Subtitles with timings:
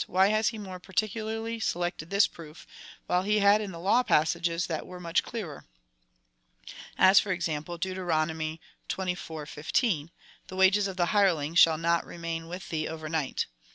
[0.07, 2.65] Why has he more par ticularly selected this proof,
[3.05, 5.67] while he had in the law passages that were much clearer?
[6.97, 7.95] as for example, Deut.
[7.97, 9.47] xxiv.
[9.47, 10.11] 15,
[10.47, 13.45] The wages of the hireling shall not remain luith thee over night.